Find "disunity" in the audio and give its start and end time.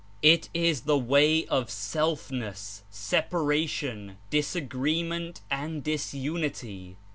5.83-6.97